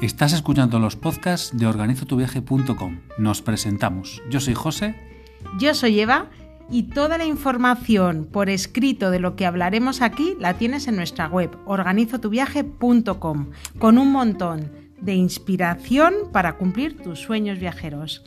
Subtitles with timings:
[0.00, 3.00] Estás escuchando los podcasts de organizotuviaje.com.
[3.18, 4.22] Nos presentamos.
[4.30, 4.94] Yo soy José.
[5.58, 6.30] Yo soy Eva
[6.70, 11.26] y toda la información por escrito de lo que hablaremos aquí la tienes en nuestra
[11.26, 13.50] web organizotuviaje.com
[13.80, 18.22] con un montón de inspiración para cumplir tus sueños viajeros.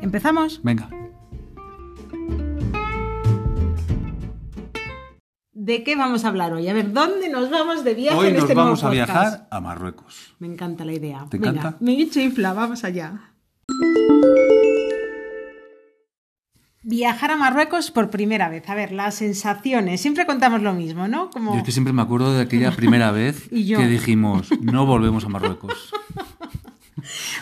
[0.00, 0.62] ¿Empezamos?
[0.64, 0.88] Venga.
[5.64, 6.68] ¿De qué vamos a hablar hoy?
[6.68, 9.08] A ver, ¿dónde nos vamos de viaje Hoy en nos este vamos a podcast?
[9.08, 10.34] viajar a Marruecos.
[10.38, 11.24] Me encanta la idea.
[11.30, 11.78] ¿Te Venga, encanta?
[11.80, 13.32] me chifla, vamos allá.
[16.82, 18.68] Viajar a Marruecos por primera vez.
[18.68, 20.02] A ver, las sensaciones.
[20.02, 21.30] Siempre contamos lo mismo, ¿no?
[21.30, 21.52] Como...
[21.54, 25.24] Yo es que siempre me acuerdo de aquella primera vez Y que dijimos, no volvemos
[25.24, 25.94] a Marruecos.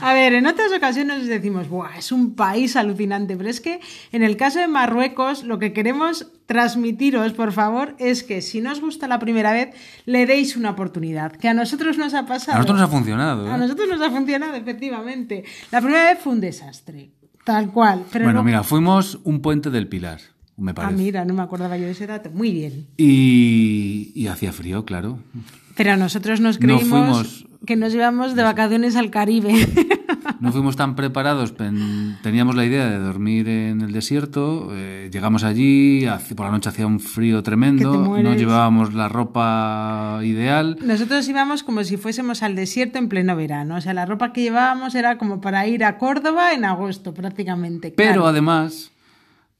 [0.01, 3.81] A ver, en otras ocasiones decimos, Buah, es un país alucinante, pero es que
[4.13, 8.73] en el caso de Marruecos lo que queremos transmitiros, por favor, es que si no
[8.73, 9.75] os gusta la primera vez,
[10.07, 12.53] le deis una oportunidad, que a nosotros nos ha pasado.
[12.53, 13.47] A nosotros nos ha funcionado.
[13.47, 13.51] ¿eh?
[13.51, 15.45] A nosotros nos ha funcionado, efectivamente.
[15.71, 17.11] La primera vez fue un desastre,
[17.45, 18.05] tal cual.
[18.13, 20.21] Pero bueno, no- mira, fuimos un puente del Pilar,
[20.57, 20.95] me Ah, parece.
[21.03, 22.31] mira, no me acordaba yo de ese dato.
[22.31, 22.87] Muy bien.
[22.97, 25.19] y, y hacía frío, claro.
[25.77, 29.53] Pero nosotros nos No creímos fuimos- que nos íbamos de vacaciones al Caribe.
[30.41, 31.55] No fuimos tan preparados,
[32.23, 36.05] teníamos la idea de dormir en el desierto, eh, llegamos allí,
[36.37, 40.79] por la noche hacía un frío tremendo, no llevábamos la ropa ideal.
[40.85, 43.77] Nosotros íbamos como si fuésemos al desierto en pleno verano.
[43.77, 47.93] O sea, la ropa que llevábamos era como para ir a Córdoba en agosto, prácticamente.
[47.97, 48.27] Pero claro.
[48.27, 48.91] además,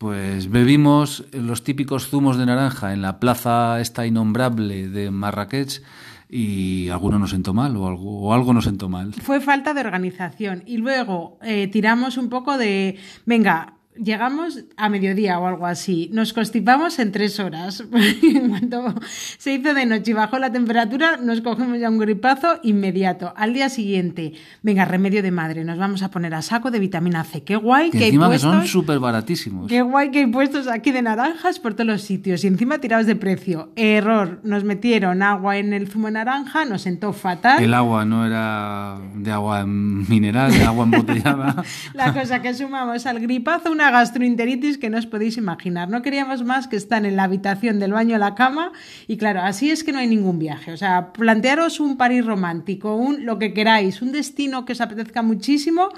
[0.03, 5.81] pues bebimos los típicos zumos de naranja en la plaza esta innombrable de Marrakech
[6.29, 9.15] y alguno nos sentó mal o algo, o algo nos sentó mal.
[9.15, 10.65] Fue falta de organización.
[10.67, 16.11] Y luego eh, tiramos un poco de, venga, llegamos a mediodía o algo así.
[16.13, 17.85] Nos constipamos en tres horas.
[18.23, 18.95] en cuanto
[19.39, 23.33] se hizo de noche y bajó la temperatura, nos cogemos ya un gripazo inmediato.
[23.37, 27.25] Al día siguiente, venga, remedio de madre, nos vamos a poner a saco de vitamina
[27.25, 27.43] C.
[27.43, 28.71] Qué guay Que que hay encima que son puestos.
[28.71, 29.69] súper baratísimos.
[29.69, 33.07] Qué guay que hay puestos aquí de naranjas por todos los sitios y encima tirados
[33.07, 33.73] de precio.
[33.77, 37.63] Error, nos metieron agua en el zumo de naranja, nos sentó fatal.
[37.63, 41.63] El agua no era de agua mineral, de agua embotellada.
[41.95, 45.89] La cosa que sumamos al gripazo, una gastroenteritis que no os podéis imaginar.
[45.89, 48.73] No queríamos más que estar en la habitación del baño a la cama
[49.07, 50.73] y claro, así es que no hay ningún viaje.
[50.73, 55.23] O sea, plantearos un París romántico, un lo que queráis, un destino que os apetezca
[55.23, 55.89] muchísimo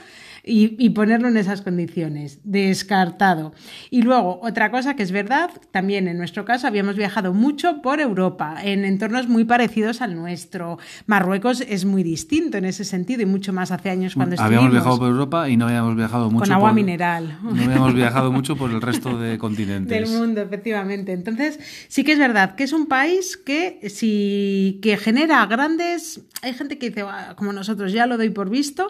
[0.46, 2.40] y, y ponerlo en esas condiciones.
[2.44, 3.52] Descartado.
[3.90, 8.00] Y luego, otra cosa que es verdad, también en nuestro caso habíamos viajado mucho por
[8.00, 10.78] Europa, en entornos muy parecidos al nuestro.
[11.06, 14.98] Marruecos es muy distinto en ese sentido y mucho más hace años cuando habíamos viajado
[14.98, 17.38] por Europa y no habíamos viajado mucho Con agua por- mineral.
[17.42, 19.88] No habíamos viajado mucho por el resto de continentes.
[19.88, 21.12] Del mundo, efectivamente.
[21.12, 26.20] Entonces, sí que es verdad que es un país que sí que genera grandes.
[26.42, 28.88] Hay gente que dice, "Ah, como nosotros ya lo doy por visto,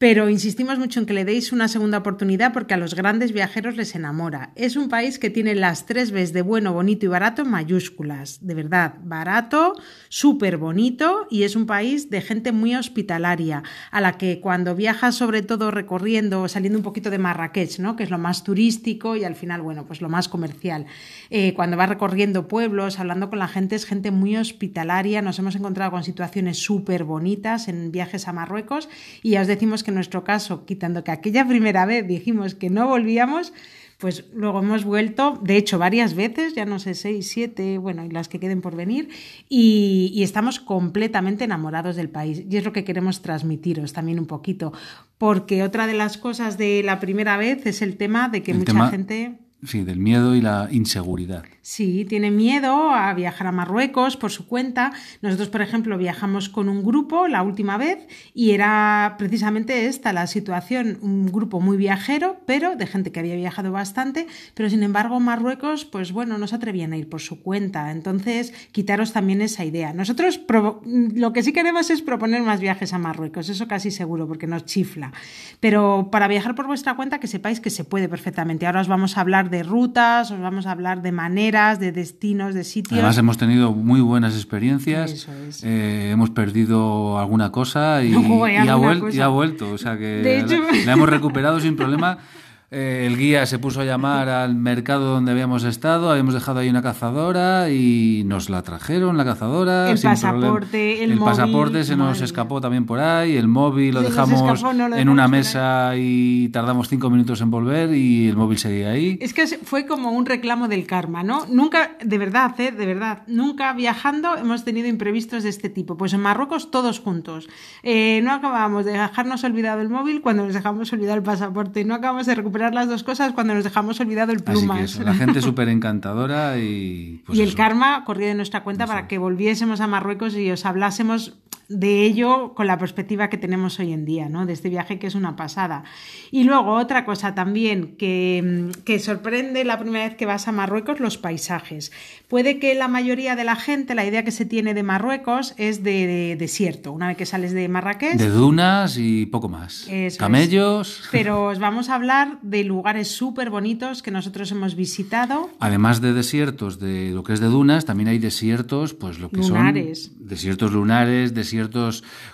[0.00, 3.76] pero insistimos mucho en que le deis una segunda oportunidad porque a los grandes viajeros
[3.76, 4.50] les enamora.
[4.56, 8.38] Es un país que tiene las tres Bs de bueno, bonito y barato en mayúsculas.
[8.40, 9.74] De verdad, barato,
[10.08, 15.16] súper bonito y es un país de gente muy hospitalaria, a la que cuando viajas
[15.16, 17.96] sobre todo recorriendo, saliendo un poquito de Marrakech, ¿no?
[17.96, 20.86] que es lo más turístico y al final, bueno, pues lo más comercial.
[21.28, 25.20] Eh, cuando vas recorriendo pueblos, hablando con la gente, es gente muy hospitalaria.
[25.20, 28.88] Nos hemos encontrado con situaciones súper bonitas en viajes a Marruecos
[29.22, 32.70] y ya os decimos que en nuestro caso, quitando que aquella primera vez dijimos que
[32.70, 33.52] no volvíamos,
[33.98, 38.08] pues luego hemos vuelto, de hecho, varias veces, ya no sé, seis, siete, bueno, y
[38.08, 39.10] las que queden por venir,
[39.50, 42.42] y, y estamos completamente enamorados del país.
[42.48, 44.72] Y es lo que queremos transmitiros también un poquito,
[45.18, 48.58] porque otra de las cosas de la primera vez es el tema de que El
[48.60, 49.38] mucha tema- gente...
[49.62, 51.44] Sí, del miedo y la inseguridad.
[51.62, 54.92] Sí, tiene miedo a viajar a Marruecos por su cuenta.
[55.20, 60.26] Nosotros, por ejemplo, viajamos con un grupo la última vez y era precisamente esta la
[60.26, 65.20] situación, un grupo muy viajero, pero de gente que había viajado bastante, pero sin embargo
[65.20, 67.90] Marruecos, pues bueno, no se atrevían a ir por su cuenta.
[67.90, 69.92] Entonces, quitaros también esa idea.
[69.92, 70.40] Nosotros
[70.84, 74.64] lo que sí queremos es proponer más viajes a Marruecos, eso casi seguro, porque nos
[74.64, 75.12] chifla.
[75.60, 78.66] Pero para viajar por vuestra cuenta, que sepáis que se puede perfectamente.
[78.66, 82.54] Ahora os vamos a hablar de rutas, os vamos a hablar de maneras, de destinos,
[82.54, 82.92] de sitios.
[82.94, 85.10] Además hemos tenido muy buenas experiencias.
[85.12, 85.62] Eso es.
[85.64, 89.16] Eh, hemos perdido alguna cosa y, y ha, alguna vuel- cosa.
[89.16, 89.70] y ha vuelto.
[89.72, 92.18] O sea que De hecho- la, la hemos recuperado sin problema.
[92.72, 96.68] eh, el guía se puso a llamar al mercado donde habíamos estado, habíamos dejado ahí
[96.68, 99.90] una cazadora y nos la trajeron, la cazadora.
[99.90, 101.12] El sin pasaporte, problema.
[101.12, 104.88] el móvil, pasaporte se nos escapó también por ahí, el móvil lo dejamos escapó, no
[104.88, 109.18] lo en una mesa y tardamos cinco minutos en volver y el móvil seguía ahí.
[109.20, 111.46] Es que fue como un reclamo del karma, ¿no?
[111.46, 112.70] Nunca, de verdad, ¿eh?
[112.70, 115.96] de verdad, nunca viajando hemos tenido imprevistos de este tipo.
[115.96, 117.48] Pues en Marruecos todos juntos.
[117.82, 121.84] Eh, no acabamos de dejarnos olvidado el móvil cuando nos dejamos olvidado el pasaporte.
[121.84, 124.80] No acabamos de recuperar las dos cosas cuando nos dejamos olvidado el Así que plumas.
[124.82, 127.22] eso, la gente súper encantadora y...
[127.26, 127.56] pues y el eso.
[127.56, 131.38] karma corrió de nuestra cuenta para que volviésemos a Marruecos y os hablásemos
[131.70, 134.44] de ello con la perspectiva que tenemos hoy en día, ¿no?
[134.44, 135.84] De este viaje que es una pasada.
[136.32, 140.98] Y luego otra cosa también que, que, sorprende la primera vez que vas a Marruecos,
[140.98, 141.92] los paisajes.
[142.26, 145.84] Puede que la mayoría de la gente, la idea que se tiene de Marruecos es
[145.84, 146.92] de, de desierto.
[146.92, 148.16] Una vez que sales de Marrakech.
[148.16, 149.86] De dunas y poco más.
[149.88, 151.02] Eso Camellos.
[151.02, 151.08] es.
[151.12, 155.50] Pero os vamos a hablar de lugares súper bonitos que nosotros hemos visitado.
[155.60, 159.36] Además de desiertos, de lo que es de dunas, también hay desiertos, pues lo que
[159.36, 160.06] Lunares.
[160.06, 161.59] son desiertos lunares, desiertos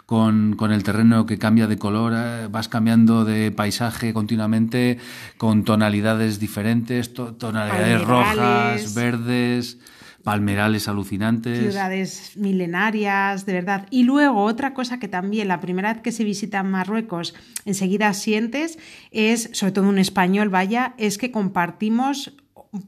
[0.05, 4.99] con, con, el terreno que cambia de color, eh, vas cambiando de paisaje continuamente
[5.39, 8.09] con tonalidades diferentes, to tonalidades Palmerales.
[8.09, 9.79] rojas, verdes,
[10.27, 11.61] palmerales alucinantes.
[11.61, 13.87] Ciudades milenarias, de verdad.
[13.91, 17.33] Y luego otra cosa que también la primera vez que se visita Marruecos
[17.65, 18.77] enseguida sientes
[19.13, 22.33] es, sobre todo un español, vaya, es que compartimos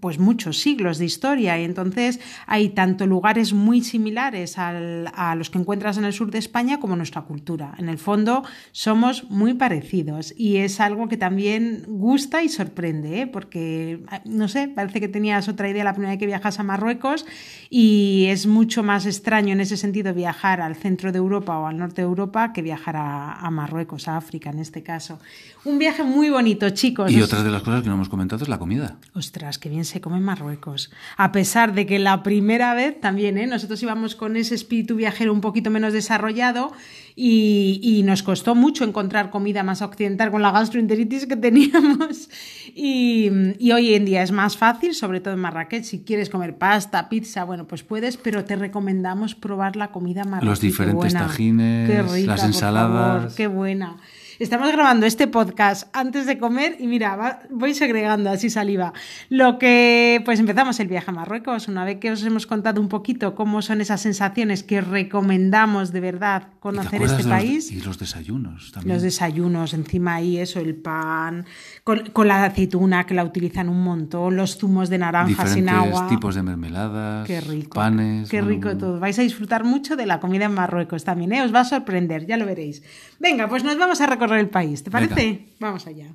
[0.00, 5.58] pues muchos siglos de historia y entonces hay tanto lugares muy similares a los que
[5.58, 7.74] encuentras en el sur de España como nuestra cultura.
[7.78, 13.26] En el fondo somos muy parecidos y es algo que también gusta y sorprende, ¿eh?
[13.26, 17.26] porque no sé, parece que tenías otra idea la primera vez que viajas a Marruecos
[17.70, 21.78] y es mucho más extraño en ese sentido viajar al centro de Europa o al
[21.78, 25.18] norte de Europa que viajar a Marruecos, a África en este caso.
[25.64, 27.10] Un viaje muy bonito, chicos.
[27.10, 28.96] Y otra de las cosas que no hemos comentado es la comida.
[29.14, 30.90] Ostras, qué bien se come en Marruecos.
[31.16, 33.46] A pesar de que la primera vez también, ¿eh?
[33.46, 36.72] nosotros íbamos con ese espíritu viajero un poquito menos desarrollado
[37.16, 42.28] y, y, nos costó mucho encontrar comida más occidental con la gastroenteritis que teníamos.
[42.74, 43.28] Y,
[43.58, 45.82] y, hoy en día es más fácil, sobre todo en Marrakech.
[45.82, 50.46] Si quieres comer pasta, pizza, bueno, pues puedes, pero te recomendamos probar la comida marroquí.
[50.46, 53.22] Los diferentes qué tajines, rica, las ensaladas.
[53.22, 53.96] Favor, qué buena.
[54.38, 58.92] Estamos grabando este podcast antes de comer y mira, va, voy segregando así saliva.
[59.30, 61.66] Lo que, pues empezamos el viaje a Marruecos.
[61.66, 66.00] Una vez que os hemos contado un poquito cómo son esas sensaciones que recomendamos de
[66.00, 67.72] verdad conocer este los, país.
[67.72, 68.94] Y los desayunos también.
[68.94, 71.44] Los desayunos, encima ahí eso, el pan,
[71.82, 76.06] con, con, la aceituna que la utilizan un montón, los zumos de naranjas sin agua.
[76.06, 78.28] tipos de mermeladas, qué rico, panes.
[78.28, 79.00] Qué rico bueno, todo.
[79.00, 81.42] Vais a disfrutar mucho de la comida en Marruecos también, ¿eh?
[81.42, 82.84] Os va a sorprender, ya lo veréis.
[83.18, 85.14] Venga, pues nos vamos a recorrer el país, ¿te parece?
[85.14, 85.44] Venga.
[85.60, 86.06] Vamos allá.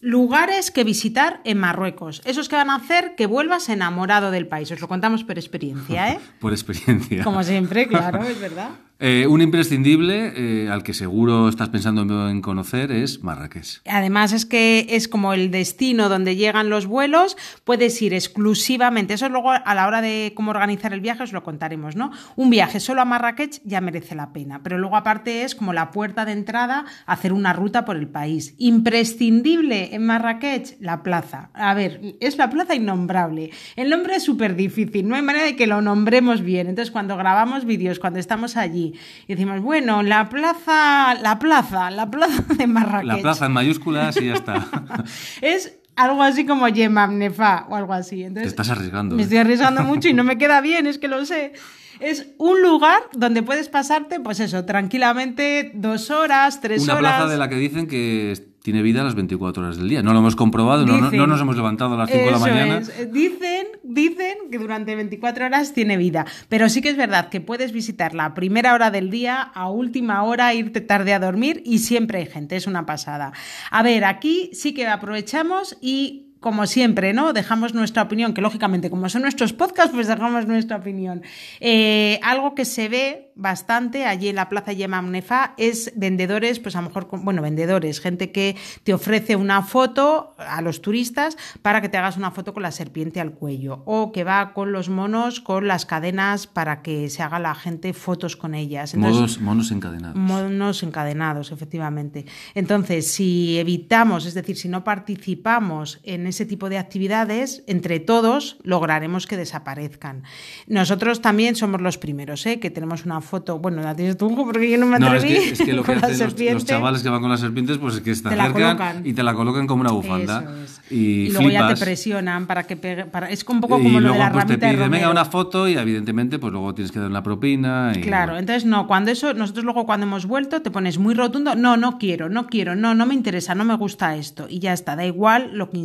[0.00, 2.22] Lugares que visitar en Marruecos.
[2.24, 4.70] Esos que van a hacer que vuelvas enamorado del país.
[4.72, 6.18] Os lo contamos por experiencia, ¿eh?
[6.40, 7.22] por experiencia.
[7.22, 8.70] Como siempre, claro, es verdad.
[9.04, 13.80] Eh, un imprescindible eh, al que seguro estás pensando en conocer es Marrakech.
[13.84, 19.28] Además es que es como el destino donde llegan los vuelos, puedes ir exclusivamente, eso
[19.28, 22.12] luego a la hora de cómo organizar el viaje os lo contaremos, ¿no?
[22.36, 25.90] Un viaje solo a Marrakech ya merece la pena, pero luego aparte es como la
[25.90, 28.54] puerta de entrada a hacer una ruta por el país.
[28.58, 31.50] Imprescindible en Marrakech, la plaza.
[31.54, 33.50] A ver, es la plaza innombrable.
[33.74, 36.68] El nombre es súper difícil, no hay manera de que lo nombremos bien.
[36.68, 38.91] Entonces cuando grabamos vídeos, cuando estamos allí,
[39.26, 43.06] y decimos, bueno, la plaza, la plaza, la plaza de Marrakech.
[43.06, 44.66] La plaza en mayúsculas y ya está.
[45.40, 48.22] es algo así como Yemam Nefa o algo así.
[48.24, 49.14] Entonces, Te estás arriesgando.
[49.16, 49.24] Me ¿eh?
[49.24, 51.52] estoy arriesgando mucho y no me queda bien, es que lo sé.
[52.00, 57.16] Es un lugar donde puedes pasarte, pues eso, tranquilamente dos horas, tres Una horas.
[57.16, 60.02] plaza de la que dicen que tiene vida a las 24 horas del día.
[60.02, 62.38] No lo hemos comprobado, no, no, no, nos hemos levantado a las 5 de la
[62.38, 62.78] mañana.
[62.78, 63.12] Es.
[63.12, 66.26] Dicen, dicen que durante 24 horas tiene vida.
[66.48, 70.22] Pero sí que es verdad que puedes visitarla a primera hora del día, a última
[70.22, 73.32] hora, irte tarde a dormir y siempre hay gente, es una pasada.
[73.70, 77.32] A ver, aquí sí que aprovechamos y como siempre, ¿no?
[77.32, 81.22] Dejamos nuestra opinión, que lógicamente, como son nuestros podcasts, pues dejamos nuestra opinión.
[81.60, 86.76] Eh, algo que se ve bastante allí en la plaza Yemam Nefa es vendedores, pues
[86.76, 91.80] a lo mejor, bueno, vendedores, gente que te ofrece una foto a los turistas para
[91.80, 94.88] que te hagas una foto con la serpiente al cuello o que va con los
[94.88, 98.94] monos, con las cadenas para que se haga la gente fotos con ellas.
[98.94, 100.16] Entonces, modos, monos encadenados.
[100.16, 102.26] Monos encadenados, efectivamente.
[102.54, 108.56] Entonces, si evitamos, es decir, si no participamos en ese tipo de actividades, entre todos
[108.62, 110.24] lograremos que desaparezcan.
[110.66, 112.58] Nosotros también somos los primeros, ¿eh?
[112.58, 115.34] que tenemos una foto, bueno, la tienes tú porque yo no me atreví.
[115.34, 117.40] No, es que, es que lo que hacen los, los, chavales que van con las
[117.40, 120.44] serpientes, pues es que te acercan y te la colocan como una bufanda.
[120.64, 120.80] Es.
[120.90, 121.68] Y, y, luego flipas.
[121.68, 124.18] ya te presionan para que pegue, para, es un poco como y lo luego de
[124.18, 125.10] la pues te ramita de piden, venga, romero.
[125.10, 127.92] una foto y evidentemente pues luego tienes que dar una propina.
[127.94, 131.54] Y, Claro, entonces no, cuando eso, nosotros luego cuando hemos vuelto te pones muy rotundo,
[131.54, 134.46] no, no quiero, no quiero, no, no me interesa, no me gusta esto.
[134.48, 135.78] Y ya está, da igual lo que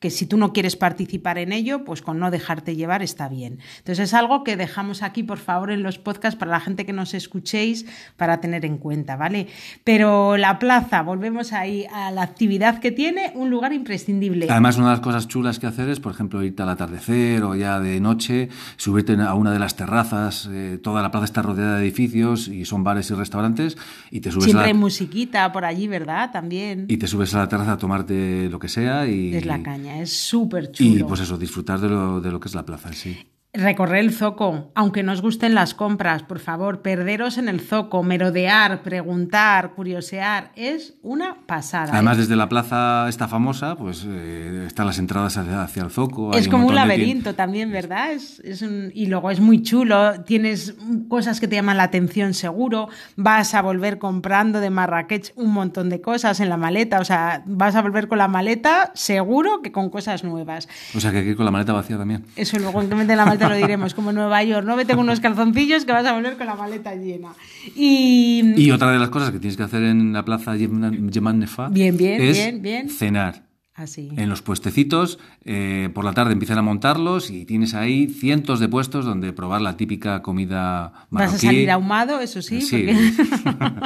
[0.00, 3.58] que si tú no quieres participar en ello, pues con no dejarte llevar está bien.
[3.78, 6.92] Entonces es algo que dejamos aquí, por favor, en los podcasts para la gente que
[6.92, 7.86] nos escuchéis,
[8.16, 9.48] para tener en cuenta, ¿vale?
[9.84, 14.46] Pero la plaza, volvemos ahí a la actividad que tiene, un lugar imprescindible.
[14.48, 17.54] Además, una de las cosas chulas que hacer es, por ejemplo, irte al atardecer o
[17.54, 21.78] ya de noche, subirte a una de las terrazas, eh, toda la plaza está rodeada
[21.78, 23.76] de edificios y son bares y restaurantes,
[24.10, 26.30] y te subes Siempre a hay la, musiquita por allí, ¿verdad?
[26.32, 26.86] También.
[26.88, 30.00] y te subes a la terraza a tomarte lo que sea y, Es la caña,
[30.00, 31.00] es súper chulo.
[31.00, 33.18] y pues eso, disfrutar de lo, de lo que es la plaza sí.
[33.52, 38.02] Recorrer el zoco, aunque no os gusten las compras, por favor, perderos en el zoco,
[38.02, 41.90] merodear, preguntar, curiosear, es una pasada.
[41.94, 42.20] Además, ¿eh?
[42.20, 46.34] desde la plaza esta famosa, pues eh, están las entradas hacia, hacia el zoco.
[46.34, 48.12] es como un laberinto también, ¿verdad?
[48.12, 50.74] Es, es un- y luego es muy chulo, tienes
[51.08, 55.88] cosas que te llaman la atención seguro, vas a volver comprando de Marrakech un montón
[55.88, 59.72] de cosas en la maleta, o sea, vas a volver con la maleta seguro que
[59.72, 60.68] con cosas nuevas.
[60.94, 62.22] O sea que hay que ir con la maleta vacía también.
[62.36, 65.20] Eso luego que la maleta lo diremos, como en Nueva York, no vete con unos
[65.20, 67.30] calzoncillos que vas a volver con la maleta llena.
[67.74, 71.38] Y, Y otra de las cosas que tienes que hacer en la plaza Yeman Yeman
[71.38, 72.90] Nefa Bien, bien, es bien, bien.
[72.90, 73.45] cenar.
[73.76, 74.08] Así.
[74.16, 78.68] En los puestecitos, eh, por la tarde empiezan a montarlos y tienes ahí cientos de
[78.68, 81.32] puestos donde probar la típica comida marroquí.
[81.32, 83.76] Vas a salir ahumado, eso sí, Sí, porque-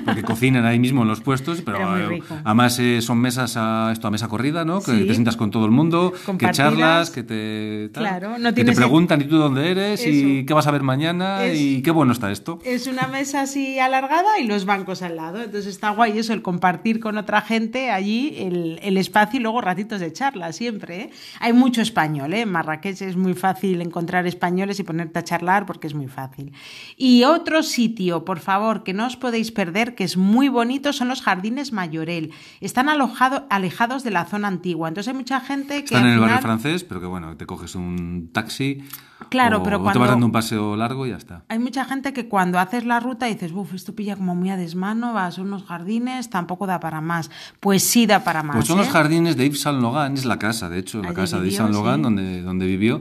[0.04, 4.08] porque cocinan ahí mismo en los puestos, pero, eh, además eh, son mesas a esto
[4.08, 4.80] a mesa corrida, ¿no?
[4.80, 5.04] Que Sí.
[5.06, 8.72] te sientas con todo el mundo, que charlas, que te tal, Claro, no que te
[8.72, 12.12] preguntan y tú dónde eres y qué vas a ver mañana Es- y qué bueno
[12.12, 12.58] está esto.
[12.64, 15.38] es una mesa así alargada y los bancos al lado.
[15.42, 19.60] Entonces está guay eso, el compartir con otra gente allí el, el espacio y luego
[19.60, 21.00] ratitos de charla siempre.
[21.02, 21.10] ¿eh?
[21.40, 22.42] Hay mucho español, ¿eh?
[22.42, 26.52] en Marrakech es muy fácil encontrar españoles y ponerte a charlar porque es muy fácil.
[26.96, 31.08] Y otro sitio, por favor, que no os podéis perder, que es muy bonito, son
[31.08, 32.32] los jardines Mayorel.
[32.60, 34.88] Están alojado- alejados de la zona antigua.
[34.88, 35.94] Entonces hay mucha gente que...
[35.94, 38.82] Están en el barrio francés, pero que bueno, te coges un taxi
[39.28, 41.44] Claro, o, pero o te cuando- vas dando un paseo largo y ya está.
[41.48, 44.56] Hay mucha gente que cuando haces la ruta dices, uff, esto pilla como muy a
[44.56, 47.30] desmano, vas a unos jardines, tampoco da para más.
[47.60, 48.56] Pues sí da para más.
[48.56, 48.90] Pues son los ¿eh?
[49.10, 51.74] Jardines de Yves Saint Laurent, es la casa, de hecho, la casa de Yves Saint
[51.74, 52.02] sí.
[52.02, 53.00] donde, donde vivió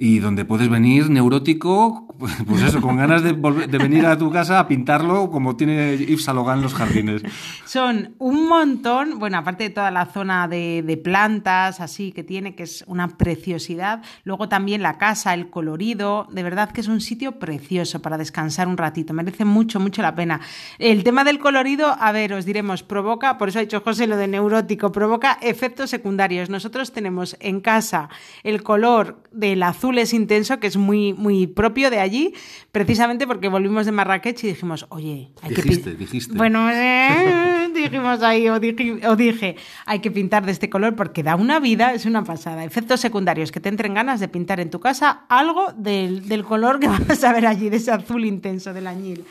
[0.00, 2.06] y donde puedes venir neurótico,
[2.46, 5.96] pues eso, con ganas de, volver- de venir a tu casa a pintarlo como tiene
[5.98, 7.22] Yves Saint en los jardines.
[7.64, 12.54] Son un montón, bueno, aparte de toda la zona de, de plantas, así que tiene,
[12.54, 14.02] que es una preciosidad.
[14.22, 18.68] Luego también la casa, el colorido, de verdad que es un sitio precioso para descansar
[18.68, 20.40] un ratito, merece mucho, mucho la pena.
[20.78, 24.16] El tema del colorido, a ver, os diremos, provoca, por eso ha dicho José lo
[24.16, 26.50] de neurótico, provoca efectos secundarios.
[26.50, 28.08] Nosotros tenemos en casa
[28.42, 32.34] el color del azul es intenso, que es muy, muy propio de allí,
[32.72, 36.34] precisamente porque volvimos de Marrakech y dijimos, oye, hay que Dijiste, pin- dijiste.
[36.36, 41.22] Bueno, eh, dijimos ahí, o dije, o dije, hay que pintar de este color porque
[41.22, 42.64] da una vida, es una pasada.
[42.64, 46.78] Efectos secundarios, que te entren ganas de pintar en tu casa algo del, del color
[46.80, 49.24] que vas a ver allí, de ese azul intenso del añil.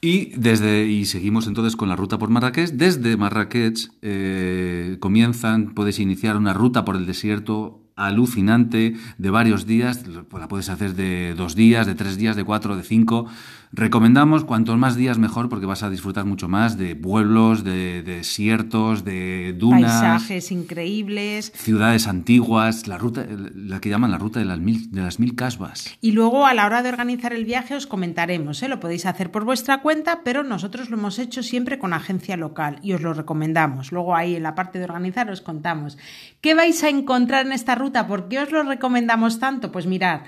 [0.00, 2.70] Y, desde, y seguimos entonces con la ruta por Marrakech.
[2.70, 10.04] Desde Marrakech eh, comienzan, puedes iniciar una ruta por el desierto alucinante de varios días.
[10.06, 13.26] La puedes hacer de dos días, de tres días, de cuatro, de cinco.
[13.72, 18.16] Recomendamos cuantos más días mejor porque vas a disfrutar mucho más de pueblos, de, de
[18.16, 21.52] desiertos, de dunas, Paisajes increíbles.
[21.54, 25.34] ciudades antiguas, la ruta, la que llaman la ruta de las mil, de las mil
[25.34, 25.96] casbas.
[26.00, 28.68] Y luego a la hora de organizar el viaje os comentaremos, ¿eh?
[28.68, 32.78] lo podéis hacer por vuestra cuenta, pero nosotros lo hemos hecho siempre con agencia local
[32.82, 33.92] y os lo recomendamos.
[33.92, 35.98] Luego ahí en la parte de organizar os contamos.
[36.40, 38.06] ¿Qué vais a encontrar en esta ruta?
[38.06, 39.72] ¿Por qué os lo recomendamos tanto?
[39.72, 40.20] Pues mirad,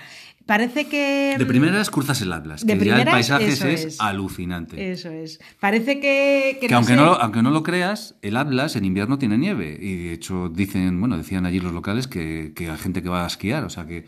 [0.49, 1.35] parece que...
[1.37, 4.01] De primeras cruzas el Atlas, De que ya el primeras, paisaje es, es.
[4.01, 4.91] alucinante.
[4.91, 5.39] Eso es.
[5.59, 6.57] Parece que...
[6.59, 9.19] que Que no aunque, sé- no, lo- aunque no lo creas, el Atlas en invierno
[9.19, 9.77] tiene nieve.
[9.79, 13.23] Y de hecho dicen, bueno, decían allí los locales que, que hay gente que va
[13.23, 13.63] a esquiar.
[13.63, 14.05] O sea que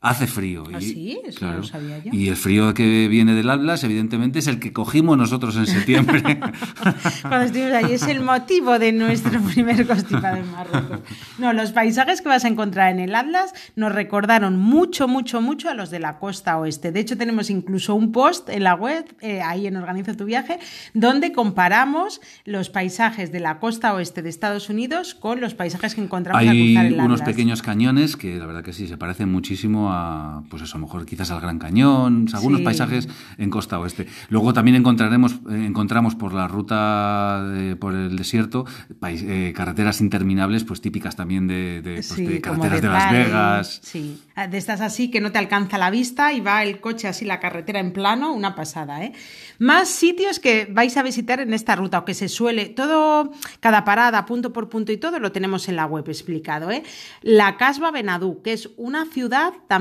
[0.00, 0.62] Hace frío.
[0.72, 1.18] ¿Ah, sí?
[1.24, 2.12] Eso no lo sabía yo.
[2.12, 6.22] Y el frío que viene del Atlas, evidentemente, es el que cogimos nosotros en septiembre.
[7.22, 11.00] Cuando estuvimos allí, es el motivo de nuestro primer constipado en Marruecos.
[11.38, 15.68] No, los paisajes que vas a encontrar en el Atlas nos recordaron mucho, mucho, mucho
[15.68, 16.92] a los de la costa oeste.
[16.92, 20.60] De hecho, tenemos incluso un post en la web, eh, ahí en Organizo tu viaje,
[20.94, 26.02] donde comparamos los paisajes de la costa oeste de Estados Unidos con los paisajes que
[26.02, 27.06] encontramos Hay al cruzar el Atlas.
[27.06, 30.80] unos pequeños cañones que la verdad que sí, se parecen muchísimo a, pues eso, a
[30.80, 32.64] lo mejor quizás al Gran Cañón, algunos Sí.
[32.64, 34.06] paisajes en costa oeste.
[34.28, 38.64] Luego también encontraremos, eh, encontramos por la ruta, de- por el desierto,
[39.00, 43.12] pais- eh, carreteras interminables, pues típicas también de, de, pues, Sí, de carreteras de, Las
[43.12, 43.80] Vegas.
[43.82, 47.08] Sí, Ah, de estas así que no te alcanza la vista y va el coche
[47.08, 49.12] así la carretera en plano, una pasada, ¿eh?
[49.58, 53.84] Más sitios que vais a visitar en esta ruta o que se suele, todo, cada
[53.84, 56.84] parada, punto por punto y todo lo tenemos en la web explicado, ¿eh?
[57.22, 59.77] La Casba Benadú, que es una ciudad también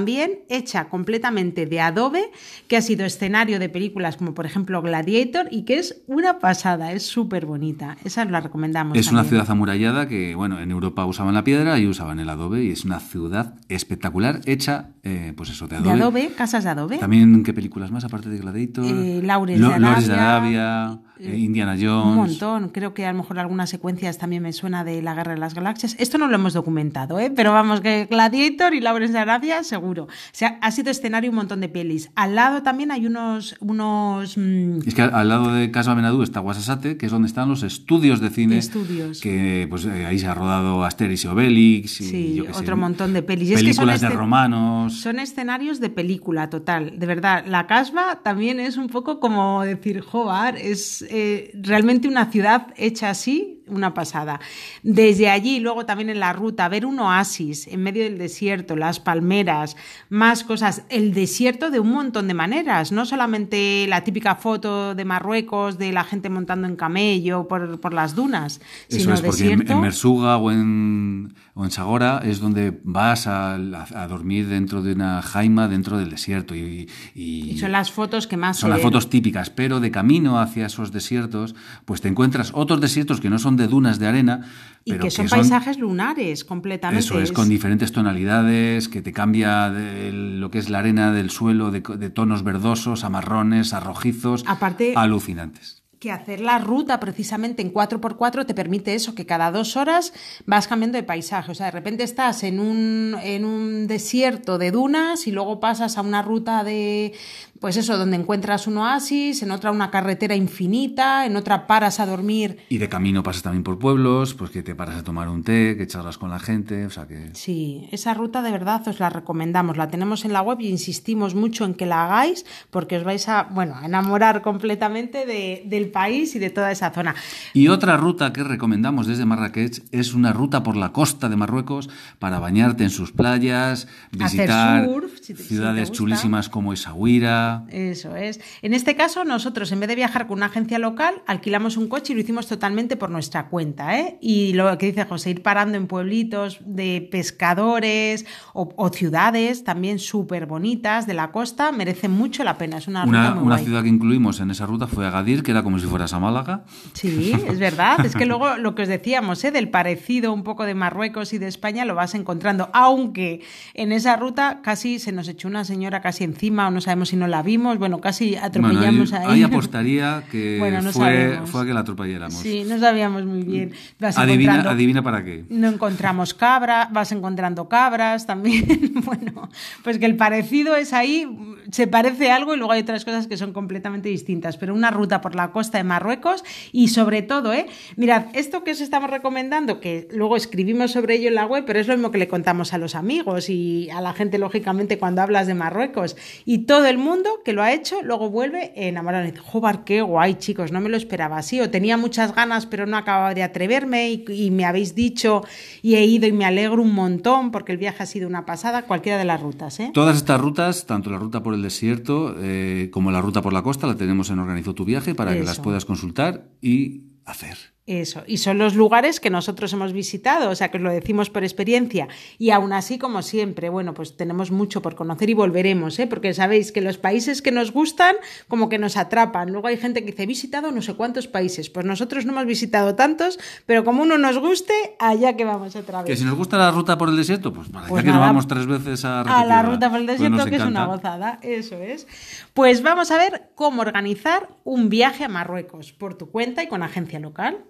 [0.49, 2.31] hecha completamente de adobe,
[2.67, 6.91] que ha sido escenario de películas como por ejemplo Gladiator y que es una pasada,
[6.91, 7.97] es súper bonita.
[8.03, 8.97] Esa la recomendamos.
[8.97, 9.29] Es una también.
[9.29, 12.85] ciudad amurallada que, bueno, en Europa usaban la piedra y usaban el adobe y es
[12.85, 16.01] una ciudad espectacular hecha, eh, pues eso, de de adobe.
[16.01, 16.97] adobe, casas de adobe.
[16.97, 18.85] También, ¿qué películas más aparte de Gladiator?
[18.85, 22.15] Eh, de Lawrence de Arabia, Eh, Indiana Un Jones.
[22.15, 22.69] montón.
[22.69, 25.53] Creo que a lo mejor algunas secuencias también me suena de la Guerra de las
[25.53, 25.95] Galaxias.
[25.99, 27.31] Esto no lo hemos documentado, ¿eh?
[27.35, 30.03] pero vamos, que Gladiator y Lawrence de Arabia, seguro.
[30.03, 32.09] O sea, ha sido escenario un montón de pelis.
[32.15, 33.55] Al lado también hay unos.
[33.59, 37.49] unos mm, Es que al, lado de Casa Benadú está Guasasate, que es donde están
[37.49, 38.57] los estudios de cine.
[38.57, 39.21] Estudios.
[39.21, 42.01] Que pues eh, ahí se ha rodado Asterix y Obelix.
[42.01, 43.49] Y, Sí, yo qué sé, otro montón de pelis.
[43.51, 44.93] Es que Películas de este- romanos.
[44.99, 47.45] Son escenarios de película total, de verdad.
[47.47, 53.09] La Casba también es un poco como decir, joder, es eh, realmente una ciudad hecha
[53.09, 54.39] así, una pasada.
[54.83, 58.99] Desde allí, luego también en la ruta, ver un oasis en medio del desierto, las
[58.99, 59.75] palmeras,
[60.09, 60.83] más cosas.
[60.89, 65.91] El desierto de un montón de maneras, no solamente la típica foto de Marruecos de
[65.91, 69.81] la gente montando en camello por, por las dunas, Eso sino es, porque en, en
[69.81, 75.21] Mersuga o en, o en Sagora es donde vas a, a dormir dentro de una
[75.23, 76.53] jaima dentro del desierto.
[76.55, 78.83] Y, y- y son las fotos que más son las ven.
[78.87, 83.39] fotos típicas, pero de camino hacia esos desiertos, pues te encuentras otros desiertos que no
[83.39, 84.41] son de dunas de arena,
[84.85, 86.99] Y pero que son son paisajes lunares completamente.
[87.03, 91.29] Eso es, con diferentes tonalidades, que te cambia de lo que es la arena del
[91.31, 95.76] suelo, de, de tonos verdosos, a marrones, a rojizos, Aparte- alucinantes.
[95.99, 100.13] Que hacer la ruta precisamente en 4x4 te permite eso, que cada dos horas
[100.45, 101.51] vas cambiando de paisaje.
[101.51, 105.97] O sea, de repente estás en un, en un desierto de dunas y luego pasas
[105.97, 107.13] a una ruta de,
[107.59, 112.05] pues eso, donde encuentras un oasis, en otra una carretera infinita, en otra paras a
[112.05, 112.57] dormir.
[112.69, 115.75] Y de camino pasas también por pueblos, pues que te paras a tomar un té,
[115.77, 117.29] que charlas con la gente, o sea que...
[117.33, 119.77] Sí, esa ruta de verdad os la recomendamos.
[119.77, 123.27] La tenemos en la web y insistimos mucho en que la hagáis porque os vais
[123.29, 127.15] a, bueno, a enamorar completamente de- del país y de toda esa zona.
[127.53, 131.89] Y otra ruta que recomendamos desde Marrakech es una ruta por la costa de Marruecos
[132.19, 137.46] para bañarte en sus playas, visitar surf, si te- si te ciudades chulísimas como Essaouira.
[137.69, 138.39] Eso es.
[138.61, 142.13] En este caso, nosotros, en vez de viajar con una agencia local, alquilamos un coche
[142.13, 143.97] y lo hicimos totalmente por nuestra cuenta.
[143.99, 144.17] ¿eh?
[144.21, 149.99] Y lo que dice José, ir parando en pueblitos de pescadores o, o ciudades también
[149.99, 152.77] súper bonitas de la costa, merece mucho la pena.
[152.77, 153.65] Es una ruta Una, muy una guay.
[153.65, 156.63] ciudad que incluimos en esa ruta fue Agadir, que era como si fueras a Málaga.
[156.93, 158.05] Sí, es verdad.
[158.05, 159.51] Es que luego lo que os decíamos, ¿eh?
[159.51, 162.69] del parecido un poco de Marruecos y de España lo vas encontrando.
[162.73, 163.41] Aunque
[163.73, 167.15] en esa ruta casi se nos echó una señora casi encima o no sabemos si
[167.15, 167.77] no la vimos.
[167.77, 169.33] Bueno, casi atropellamos bueno, ahí.
[169.33, 172.35] ahí, ahí apostaría que Bueno, no fue, fue a que la atropelláramos.
[172.35, 173.71] Sí, no sabíamos muy bien.
[173.99, 175.45] Vas adivina, adivina para qué.
[175.49, 178.93] No encontramos cabra, vas encontrando cabras también.
[179.05, 179.49] bueno,
[179.83, 181.27] pues que el parecido es ahí,
[181.71, 184.57] se parece algo y luego hay otras cosas que son completamente distintas.
[184.57, 187.67] Pero una ruta por la costa de Marruecos y sobre todo, ¿eh?
[187.95, 191.79] Mirad, esto que os estamos recomendando, que luego escribimos sobre ello en la web, pero
[191.79, 195.21] es lo mismo que le contamos a los amigos y a la gente, lógicamente, cuando
[195.21, 196.15] hablas de Marruecos.
[196.45, 199.25] Y todo el mundo que lo ha hecho, luego vuelve enamorado.
[199.25, 201.59] Y dice, joder, qué guay, chicos, no me lo esperaba así.
[201.61, 205.43] O tenía muchas ganas, pero no acababa de atreverme y, y me habéis dicho
[205.81, 208.83] y he ido y me alegro un montón porque el viaje ha sido una pasada,
[208.83, 209.91] cualquiera de las rutas, ¿eh?
[209.93, 213.61] Todas estas rutas, tanto la ruta por el desierto eh, como la ruta por la
[213.61, 217.76] costa, la tenemos en Organizó tu viaje para que las puedas consultar y hacer.
[217.87, 221.29] Eso, y son los lugares que nosotros hemos visitado, o sea que os lo decimos
[221.29, 222.09] por experiencia.
[222.37, 226.05] Y aún así, como siempre, bueno, pues tenemos mucho por conocer y volveremos, ¿eh?
[226.05, 228.17] porque sabéis que los países que nos gustan
[228.49, 229.53] como que nos atrapan.
[229.53, 231.69] Luego hay gente que dice, he visitado no sé cuántos países.
[231.69, 235.99] Pues nosotros no hemos visitado tantos, pero como uno nos guste, allá que vamos otra
[235.99, 236.07] vez.
[236.07, 238.27] Que si nos gusta la ruta por el desierto, pues para Pues que nos nada,
[238.27, 241.39] vamos tres veces a a la ruta por el Pues desierto, que es una gozada,
[241.41, 242.05] eso es.
[242.53, 246.83] Pues vamos a ver cómo organizar un viaje a Marruecos por tu cuenta y con
[246.83, 247.63] agencia local.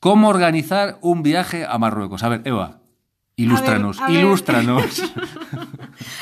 [0.00, 2.22] ¿Cómo organizar un viaje a Marruecos?
[2.22, 2.80] A ver, Eva,
[3.36, 4.24] ilústranos, A ver, a ver.
[4.24, 5.02] ilústranos.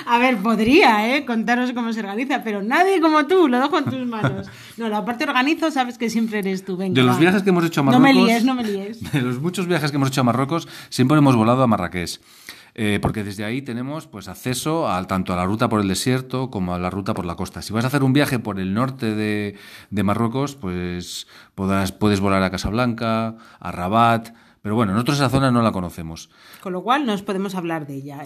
[0.07, 1.25] A ver, podría, ¿eh?
[1.25, 4.47] Contaros cómo se organiza, pero nadie como tú, lo dejo en tus manos.
[4.77, 6.77] No, la parte organizo, sabes que siempre eres tú.
[6.77, 7.21] Venga, De los va.
[7.21, 8.15] viajes que hemos hecho a No Marruecos.
[8.23, 9.13] me líes, no me líes.
[9.13, 12.21] De los muchos viajes que hemos hecho a Marruecos, siempre hemos volado a Marrakech.
[12.77, 16.51] Eh, porque desde ahí tenemos pues acceso al, tanto a la ruta por el desierto
[16.51, 17.63] como a la ruta por la costa.
[17.63, 19.55] Si vas a hacer un viaje por el norte de,
[19.91, 24.31] de Marruecos, pues podrás- puedes volar a Casablanca, a Rabat,
[24.65, 26.31] pero bueno, nosotros esa zona no la conocemos.
[26.63, 28.23] Con lo cual, no os podemos hablar de ella.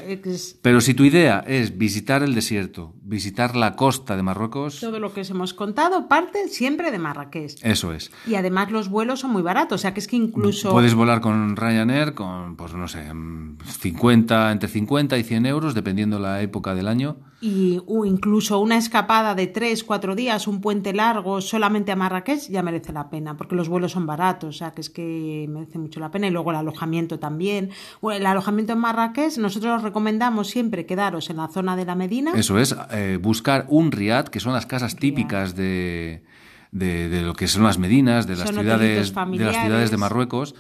[0.63, 5.13] Pero si tu idea es visitar el desierto, visitar la costa de Marruecos, todo lo
[5.13, 7.59] que os hemos contado parte siempre de Marrakech.
[7.65, 8.13] eso es.
[8.25, 10.71] Y además los vuelos son muy baratos, o sea que es que incluso...
[10.71, 15.75] Puedes volar con Ryanair con, pues no sé, mm, 50, entre 50 y 100 euros,
[15.75, 17.17] dependiendo la época del año.
[17.41, 22.49] Y o incluso una escapada de tres, cuatro días, un puente largo solamente a Marrakech
[22.49, 25.79] ya merece la pena, porque los vuelos son baratos, o sea que es que merece
[25.79, 26.27] mucho la pena.
[26.27, 27.71] Y luego el alojamiento también.
[28.01, 31.95] Bueno, el alojamiento en Marrakech, nosotros os recomendamos siempre quedaros en la zona de la
[31.95, 32.33] Medina.
[32.35, 36.25] Eso es, eh, buscar un riad, que son las casas típicas de,
[36.73, 39.97] de, de lo que son las medinas, de las, Son ciudades, de las ciudades de
[39.97, 40.57] Marruecos.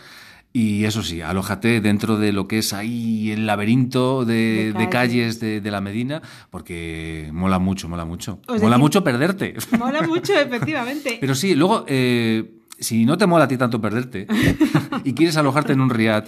[0.52, 4.88] Y eso sí, alójate dentro de lo que es ahí el laberinto de, De de
[4.88, 5.40] calles.
[5.40, 8.40] de, de la Medina, porque mola mucho, mola mucho.
[8.48, 9.54] Os mola mucho perderte.
[9.78, 11.18] Mola mucho, efectivamente.
[11.20, 14.26] Pero sí, luego, eh, si no te mola a ti tanto perderte
[15.04, 16.24] y quieres alojarte en un riad,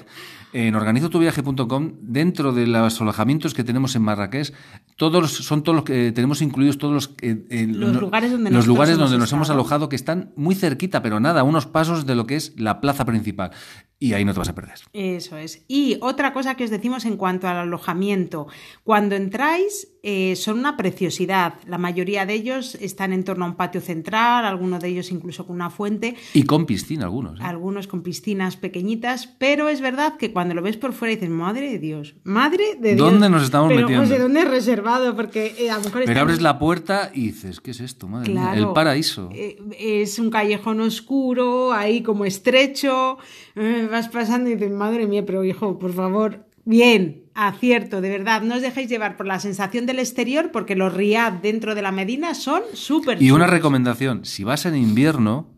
[0.52, 4.52] en organizotuviaje.com, dentro de los alojamientos que tenemos en Marrakech,
[4.96, 8.50] todos son todos los que tenemos incluidos todos los, eh, eh, Los no- lugares donde
[8.50, 12.04] los lugares donde nos hemos alojado que están muy cerquita, pero nada, a unos pasos
[12.04, 13.52] de lo que es la plaza principal.
[14.02, 14.76] Y ahí no te vas a perder.
[14.94, 15.62] Eso es.
[15.68, 18.46] Y otra cosa que os decimos en cuanto al alojamiento,
[18.82, 21.54] cuando entráis eh, son una preciosidad.
[21.66, 25.46] La mayoría de ellos están en torno a un patio central, algunos de ellos incluso
[25.46, 27.38] con una fuente, Y con piscina algunos.
[27.38, 27.42] ¿eh?
[27.44, 31.70] algunos con piscinas pequeñitas, pero es verdad que cuando lo ves por fuera dices, madre
[31.70, 33.10] de Dios, madre de Dios.
[33.10, 34.06] ¿Dónde nos estamos pero, metiendo?
[34.06, 35.14] Pues, ¿de dónde es reservado?
[35.16, 38.08] Porque eh, a lo mejor Pero estamos- abres la puerta y dices, ¿qué es esto?
[38.08, 39.30] Madre mía, el paraíso.
[39.78, 43.18] Es un callejón oscuro, ahí como estrecho.
[43.90, 48.42] vas pasando y dices, madre mía, pero hijo, por favor, bien, acierto, de verdad.
[48.42, 51.92] No os dejéis llevar por la sensación del exterior, porque los riad dentro de la
[51.92, 55.50] Medina son súper Y una recomendación, si vas en invierno,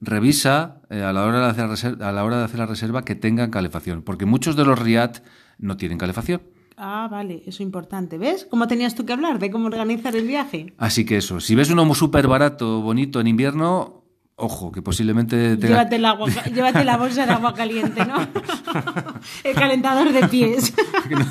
[0.00, 3.14] revisa eh, a, la hora de hacer a la hora de hacer la reserva que
[3.16, 5.22] tengan calefacción, porque muchos de los riad
[5.58, 6.42] no tienen calefacción.
[6.76, 8.18] Ah, vale, eso es importante.
[8.18, 8.46] ¿Ves?
[8.50, 10.74] ¿Cómo tenías tú que hablar de cómo organizar el viaje?
[10.76, 14.03] Así que eso, si ves uno súper barato, bonito en invierno,
[14.36, 15.68] ojo, que posiblemente tenga...
[15.84, 18.16] Llévate, el agua, llévate la bolsa de agua caliente, ¿no?
[19.44, 20.74] el calentador de pies.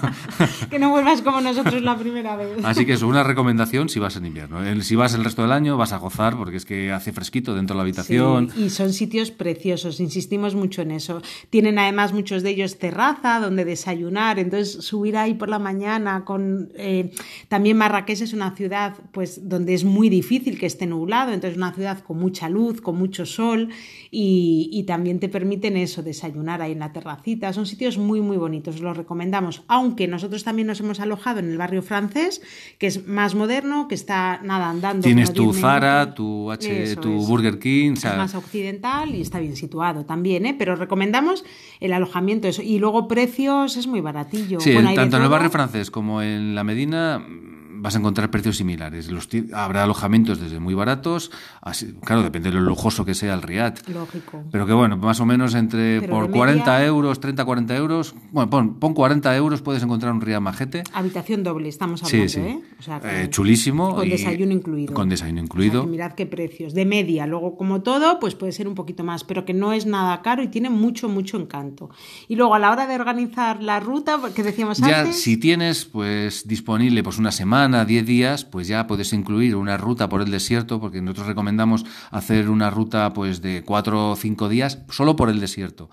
[0.69, 2.57] que no vuelvas como nosotros la primera vez.
[2.63, 4.63] Así que eso, una recomendación si vas en invierno.
[4.63, 7.53] El- si vas el resto del año vas a gozar porque es que hace fresquito
[7.53, 8.51] dentro de la habitación.
[8.51, 11.21] Sí, y son sitios preciosos, insistimos mucho en eso.
[11.49, 16.69] Tienen además muchos de ellos terraza donde desayunar, entonces subir ahí por la mañana con...
[16.75, 17.11] eh,
[17.47, 21.57] también Marrakech es una ciudad pues donde es muy difícil que esté nublado, entonces es
[21.57, 23.69] una ciudad con mucha luz, con mucho sol
[24.11, 27.51] y, y también te permiten eso, desayunar ahí en la terracita.
[27.53, 31.57] Son sitios muy, muy bonitos, los recomendamos, aunque nosotros también nos hemos alojado en el
[31.57, 32.41] barrio francés,
[32.77, 35.03] que es más moderno, que está nada andando.
[35.03, 37.25] Tienes tu 10 Zara, tu, H, Eso tu.
[37.25, 40.55] Burger King, Es más occidental y está bien situado también, ¿eh?
[40.57, 41.43] pero recomendamos
[41.79, 42.47] el alojamiento.
[42.47, 42.61] Eso.
[42.61, 44.59] Y luego precios es muy baratillo.
[44.59, 47.25] Sí, Bueno, tanto en el barrio francés como en la Medina
[47.83, 49.11] vas a encontrar precios similares.
[49.11, 53.41] Los habrá alojamientos desde muy baratos, así- claro, depende de lo lujoso que sea el
[53.41, 53.75] Riad.
[53.93, 54.43] Lógico.
[54.51, 57.75] Pero que bueno, más o menos entre Pero por de 40 media- euros, 30, 40
[57.75, 60.83] euros, bueno, pon, pon 40 euros, puedes encontrar un Riad majete.
[60.93, 62.39] Habitación doble, estamos Sí, hablando, sí.
[62.39, 62.59] ¿eh?
[62.79, 63.95] O sea, que- Eh, chulísimo.
[63.95, 64.93] Con y- desayuno incluido.
[64.93, 65.81] Con desayuno O sea, incluido.
[65.83, 66.73] que mirad qué precios.
[66.73, 69.85] De media, luego como todo, pues puede ser un poquito más, pero que no es
[69.85, 71.89] nada caro y tiene mucho, mucho encanto.
[72.29, 75.21] Y luego a la hora de organizar la ruta, que decíamos Ya antes...
[75.21, 79.77] si tienes pues disponible pues una semana semana, 10 días, pues ya puedes incluir una
[79.77, 84.49] ruta por el desierto, porque nosotros recomendamos hacer una ruta pues de 4 o 5
[84.49, 85.89] días solo por el desierto.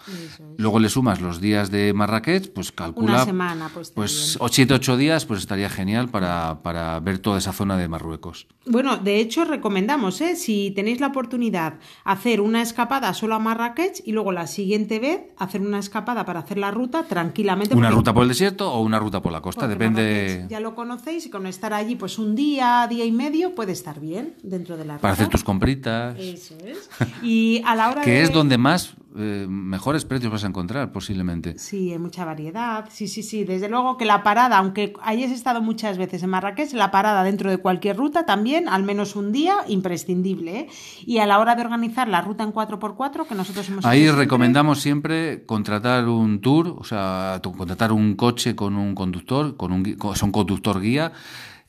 [0.58, 3.14] Luego le sumas los días de Marrakech, pues calcula...
[3.14, 3.90] Una semana, pues.
[3.90, 8.46] Pues 7 8 días, pues estaría genial para, para ver toda esa zona de Marruecos.
[8.66, 10.36] Bueno, de hecho recomendamos, ¿eh?
[10.36, 15.22] si tenéis la oportunidad, hacer una escapada solo a Marrakech y luego la siguiente vez
[15.38, 17.74] hacer una escapada para hacer la ruta tranquilamente.
[17.74, 20.46] Una ruta por el desierto o una ruta por la costa, depende.
[20.48, 24.00] Ya lo conocéis y con estar allí pues un día, día y medio puede estar
[24.00, 25.02] bien dentro de la ruta.
[25.02, 26.16] Para hacer tus compritas.
[26.18, 26.90] Eso es.
[27.22, 28.22] Y a la hora que de...
[28.22, 31.58] es donde más eh, mejores precios vas a encontrar posiblemente.
[31.58, 32.86] Sí, hay mucha variedad.
[32.90, 33.44] Sí, sí, sí.
[33.44, 37.50] Desde luego que la parada, aunque hayas estado muchas veces en Marrakech, la parada dentro
[37.50, 40.58] de cualquier ruta también, al menos un día, imprescindible.
[40.60, 40.68] ¿eh?
[41.06, 44.24] Y a la hora de organizar la ruta en 4x4, que nosotros hemos Ahí siempre-
[44.24, 49.94] recomendamos siempre contratar un tour, o sea, contratar un coche con un conductor, con un,
[49.94, 51.12] con- son conductor guía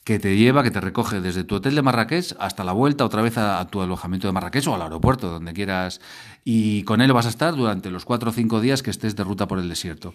[0.04, 3.22] que te lleva, que te recoge desde tu hotel de Marrakech hasta la vuelta otra
[3.22, 6.00] vez a, tu alojamiento de Marrakech o al aeropuerto, donde quieras.
[6.44, 9.24] Y con él vas a estar durante los cuatro o cinco días que estés de
[9.24, 10.12] ruta por el desierto.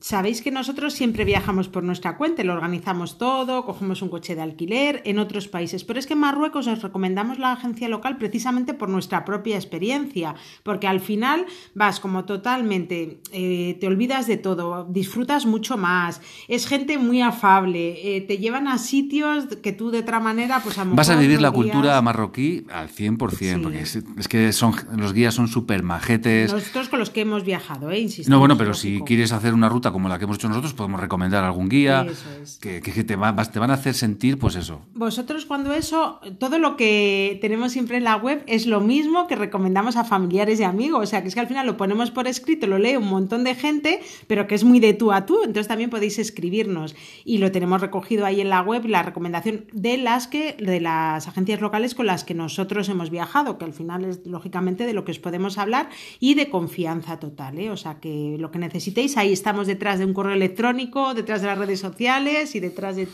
[0.00, 4.42] Sabéis que nosotros siempre viajamos por nuestra cuenta, lo organizamos todo, cogemos un coche de
[4.42, 8.74] alquiler en otros países, pero es que en Marruecos os recomendamos la agencia local precisamente
[8.74, 14.86] por nuestra propia experiencia, porque al final vas como totalmente, eh, te olvidas de todo,
[14.88, 19.98] disfrutas mucho más, es gente muy afable, eh, te llevan a sitios que tú de
[19.98, 23.62] otra manera, pues a Vas a vivir la cultura marroquí al 100%, Sí.
[23.64, 26.52] porque es, es que son, los guías son súper majetes.
[26.52, 27.98] Nosotros con los que hemos viajado, ¿eh?
[27.98, 30.74] Insistimos, No, bueno, pero si quieres hacer una ruta como la que hemos hecho nosotros,
[30.74, 32.06] podemos recomendar algún guía
[32.42, 32.58] es.
[32.58, 34.82] que, que te, va- te van a hacer sentir, pues eso.
[34.94, 39.36] Vosotros cuando eso, todo lo que tenemos siempre en la web es lo mismo que
[39.36, 41.02] recomendamos a familiares y amigos.
[41.02, 43.44] O sea, que es que al final lo ponemos por escrito, lo lee un montón
[43.44, 45.38] de gente, pero que es muy de tú a tú.
[45.44, 46.94] Entonces también podéis escribirnos.
[47.24, 51.28] Y lo tenemos recogido ahí en la web, la recomendación de las que, de las
[51.28, 55.04] agencias locales con las que nosotros hemos viajado, que al final es lógicamente de lo
[55.04, 55.88] que os podemos hablar
[56.20, 57.58] y de confianza total.
[57.58, 57.70] ¿eh?
[57.70, 61.46] O sea, que lo que necesitéis, ahí estamos detrás de un correo electrónico, detrás de
[61.46, 63.08] las redes sociales y detrás de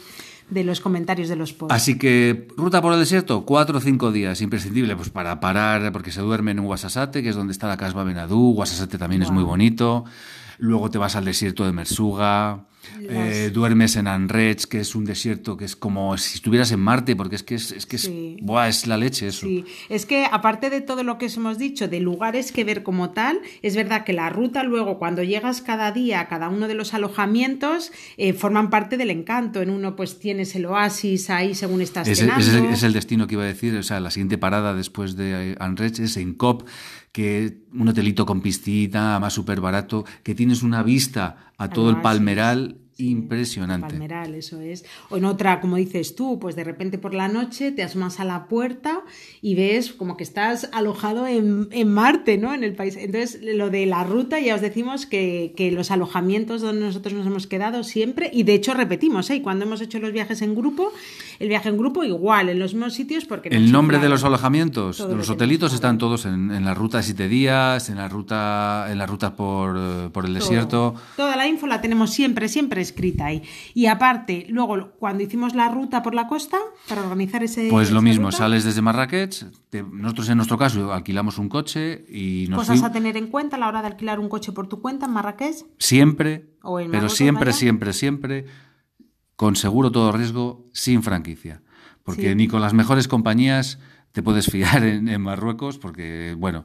[0.50, 1.74] de los comentarios de los posts.
[1.74, 6.10] Así que, ruta por el desierto, cuatro o cinco días, imprescindible, pues para parar, porque
[6.10, 8.52] se duerme en Guasasate, que es donde está la Casba Benadú.
[8.54, 10.04] Guasasate también es muy bonito.
[10.58, 12.66] Luego te vas al desierto de Mersuga.
[13.00, 17.16] Eh, duermes en Anrech, que es un desierto que es como si estuvieras en Marte,
[17.16, 19.46] porque es que es, es que es, buah, es la leche eso.
[19.46, 22.82] Sí, es que aparte de todo lo que os hemos dicho, de lugares que ver
[22.82, 26.68] como tal, es verdad que la ruta luego, cuando llegas cada día a cada uno
[26.68, 29.62] de los alojamientos, eh, forman parte del encanto.
[29.62, 32.40] En uno pues tienes el oasis ahí según estás Es, cenando.
[32.42, 35.16] es el, es el destino que iba a decir, o sea, la siguiente parada después
[35.16, 36.66] de Anrech es en Cop,
[37.12, 42.00] que un hotelito con piscina, más súper barato, que tienes una vista a todo el
[42.00, 43.88] palmeral Sí, impresionante.
[43.88, 44.84] Palmeral, eso es.
[45.10, 48.24] O en otra, como dices tú, pues de repente por la noche te asomas a
[48.24, 49.02] la puerta
[49.42, 52.54] y ves como que estás alojado en, en Marte, ¿no?
[52.54, 52.96] En el país.
[52.96, 57.26] Entonces, lo de la ruta, ya os decimos que, que los alojamientos donde nosotros nos
[57.26, 59.36] hemos quedado siempre, y de hecho repetimos, ¿eh?
[59.36, 60.92] Y Cuando hemos hecho los viajes en grupo,
[61.40, 63.48] el viaje en grupo igual, en los mismos sitios, porque...
[63.48, 66.98] El nombre de los alojamientos, de lo los hotelitos están todos en, en la ruta
[66.98, 70.40] de siete días, en la ruta, en la ruta por, por el todo.
[70.40, 70.94] desierto.
[71.16, 73.42] Toda la info la tenemos siempre, siempre escrita ahí.
[73.74, 77.68] Y aparte, luego, cuando hicimos la ruta por la costa, para organizar ese...
[77.70, 82.04] Pues lo mismo, ruta, sales desde Marrakech, te- nosotros en nuestro caso alquilamos un coche
[82.08, 84.68] y nos Cosas a tener en cuenta a la hora de alquilar un coche por
[84.68, 85.56] tu cuenta en Marrakech.
[85.78, 88.44] siempre, O en pero siempre, siempre, siempre,
[89.36, 91.60] con seguro todo riesgo, sin franquicia.
[92.04, 92.34] Porque Sí.
[92.34, 93.78] ni con las mejores compañías
[94.12, 96.64] te puedes fiar en, en Marruecos, porque, bueno,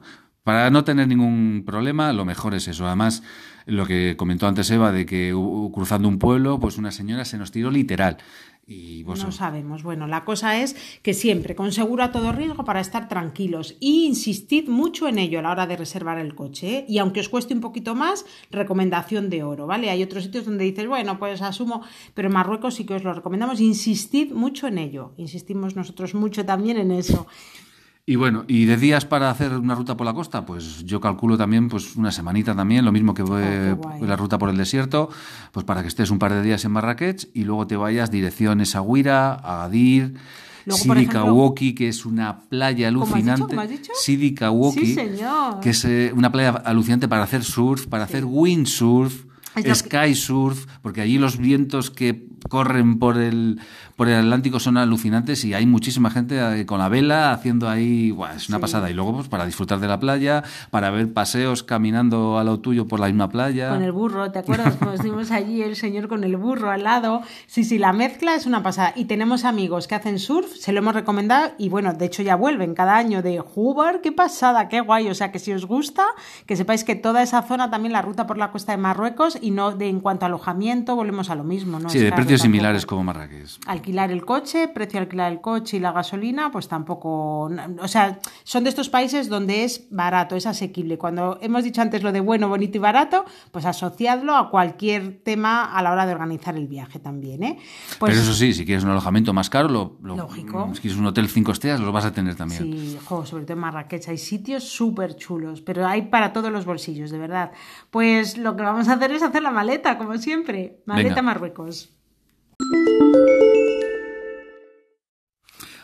[0.49, 2.87] para no tener ningún problema, lo mejor es eso.
[2.87, 3.21] Además,
[3.67, 5.31] lo que comentó antes Eva, de que
[5.71, 8.17] cruzando un pueblo, pues una señora se nos tiró literal.
[8.65, 9.83] Y pues, No sabemos.
[9.83, 13.75] Bueno, la cosa es que siempre con seguro a todo riesgo para estar tranquilos.
[13.79, 16.79] Y insistid mucho en ello a la hora de reservar el coche.
[16.79, 16.85] ¿eh?
[16.89, 19.91] Y aunque os cueste un poquito más, recomendación de oro, ¿vale?
[19.91, 21.83] Hay otros sitios donde dices, bueno, pues asumo,
[22.15, 23.61] pero en Marruecos sí que os lo recomendamos.
[23.61, 25.13] Insistid mucho en ello.
[25.17, 27.27] Insistimos nosotros mucho también en eso.
[28.09, 31.37] Y bueno, y de días para hacer una ruta por la costa, pues yo calculo
[31.37, 33.21] también pues una semanita también, lo mismo que
[34.01, 35.09] Oh, la ruta por el desierto,
[35.51, 38.09] pues para que estés un par de días en Marrakech y luego te vayas
[39.35, 40.15] Agadir,
[40.65, 43.43] Luego, por Sidi ejemplo- Kawoki, que es una playa alucinante.
[43.43, 43.91] ¿Cómo has dicho?
[43.93, 44.95] Sidi Kawoki, Sí,
[45.61, 49.25] que es eh, una playa alucinante para hacer surf, para hacer windsurf.
[49.75, 53.59] sky surf, porque allí los vientos que corren por el,
[53.99, 58.15] por el Atlántico son alucinantes y hay muchísima gente eh, con la vela haciendo ahí,
[58.33, 58.89] es una pasada.
[58.89, 62.87] Y luego pues, para disfrutar de la playa, para ver paseos caminando a lo tuyo
[62.87, 63.71] por la misma playa.
[63.71, 64.75] Con el burro, ¿te acuerdas?
[64.79, 67.23] Cuando estuvimos allí el señor con el burro al lado.
[67.45, 68.93] Sí, sí, la mezcla es una pasada.
[68.95, 72.37] Y tenemos amigos que hacen surf, se lo hemos recomendado y bueno, de hecho ya
[72.37, 75.09] vuelven cada año de Hoover, qué pasada, qué guay.
[75.09, 76.05] O sea que si os gusta,
[76.45, 79.51] que sepáis que toda esa zona, también la ruta por la costa de Marruecos y
[79.51, 81.81] no de en cuanto a alojamiento, volvemos a lo mismo.
[81.81, 81.89] ¿no?
[81.89, 83.59] Sí, de precios similares como Marrakech.
[83.89, 87.49] Alquilar el coche, precio de alquilar el coche y la gasolina, pues tampoco.
[87.81, 90.99] O sea, son de estos países donde es barato, es asequible.
[90.99, 95.75] Cuando hemos dicho antes lo de bueno, bonito y barato, pues asociadlo a cualquier tema
[95.75, 97.41] a la hora de organizar el viaje también.
[97.41, 97.57] ¿eh?
[97.97, 100.69] Pues, Pero eso sí, si quieres un alojamiento más caro, lo, lógico.
[100.75, 102.61] Si quieres un hotel cinco estrellas, lo vas a tener también.
[102.61, 107.09] Sí, sobre todo en Marrakech hay sitios súper chulos, pero hay para todos los bolsillos,
[107.09, 107.51] de verdad.
[107.89, 110.83] Pues lo que vamos a hacer es hacer la maleta, como siempre.
[110.85, 111.95] Maleta Marruecos.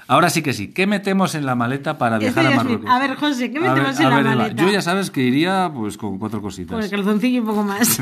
[0.07, 0.67] Ahora sí que sí.
[0.67, 2.89] ¿Qué metemos en la maleta para viajar a Marruecos?
[2.89, 4.63] A ver, José, ¿qué metemos en la maleta?
[4.63, 6.75] Yo ya sabes que iría pues con cuatro cositas.
[6.75, 7.99] Con el calzoncillo y un poco más.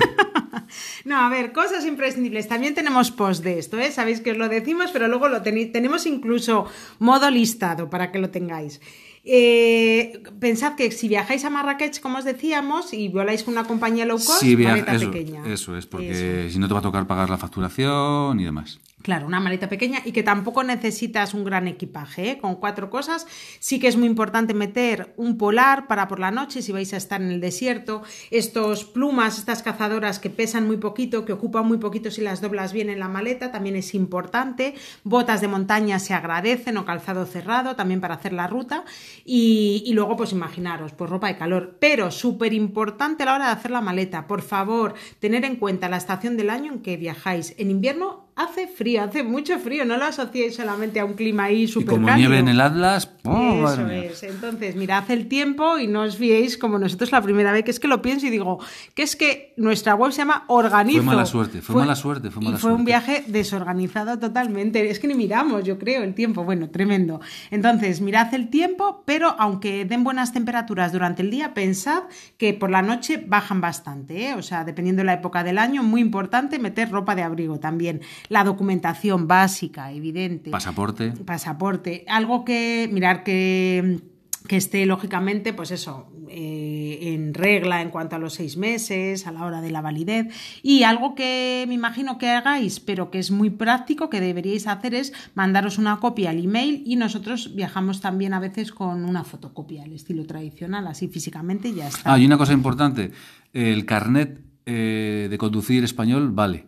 [1.06, 2.48] no, a ver, cosas imprescindibles.
[2.48, 3.92] También tenemos post de esto, ¿eh?
[3.92, 5.72] Sabéis que os lo decimos, pero luego lo tenéis.
[5.72, 6.66] Tenemos incluso
[7.00, 8.82] modo listado para que lo tengáis.
[9.26, 14.06] Eh, pensad que si viajáis a Marrakech, como os decíamos, y voláis con una compañía
[14.06, 15.48] low cost, maleta eso, pequeña.
[15.48, 18.82] Eso es, porque si no te va a tocar pagar la facturación y demás.
[19.04, 22.38] Claro, una maleta pequeña y que tampoco necesitas un gran equipaje, ¿eh?
[22.38, 23.28] con cuatro cosas.
[23.60, 26.98] Sí que es muy importante meter un polar para por la noche si vais a
[26.98, 28.04] estar en el desierto.
[28.32, 32.72] Estos plumas, estas cazadoras que pesan muy poquito, que ocupan muy poquito si las doblas
[32.72, 34.74] bien en la maleta, también es importante.
[35.04, 38.86] Botas de montaña se agradecen o calzado cerrado también para hacer la ruta.
[39.26, 41.76] Y, y luego, pues imaginaros, pues ropa de calor.
[41.78, 45.90] Pero súper importante a la hora de hacer la maleta, por favor, tener en cuenta
[45.90, 47.54] la estación del año en que viajáis.
[47.58, 51.68] En invierno hace frío, hace mucho frío, no lo asociéis solamente a un clima ahí
[51.68, 54.24] súper Y como nieve en el Atlas, ¡oh, Eso es.
[54.24, 57.80] Entonces, mirad el tiempo y no os fiéis como nosotros la primera vez, que es
[57.80, 58.60] que lo pienso y digo,
[58.96, 60.98] que es que nuestra web se llama Organizo.
[60.98, 64.90] Fue mala suerte, fue, mala suerte, fue mala y fue un viaje desorganizado totalmente.
[64.90, 66.44] Es que ni miramos, yo creo, el tiempo.
[66.44, 67.22] Bueno, tremendo.
[67.52, 72.04] Entonces, mirad el tiempo, pero aunque den buenas temperaturas durante el día, pensad
[72.38, 74.34] que por la noche bajan bastante, ¿eh?
[74.34, 78.02] O sea, dependiendo de la época del año, muy importante meter ropa de abrigo también
[78.30, 80.50] la documentación básica, evidente.
[80.50, 81.12] Pasaporte.
[81.26, 82.06] Pasaporte.
[82.08, 84.02] Algo que, mirar que
[84.48, 89.32] que esté lógicamente, pues eso, eh, en regla en cuanto a los seis meses, a
[89.32, 90.28] la hora de la validez.
[90.62, 94.96] Y algo que me imagino que hagáis, pero que es muy práctico, que deberíais hacer
[94.96, 99.84] es mandaros una copia al email y nosotros viajamos también a veces con una fotocopia,
[99.84, 102.14] al estilo tradicional, así físicamente y ya está.
[102.14, 103.12] Ah, y una cosa importante,
[103.54, 106.66] el carnet eh, de conducir español vale.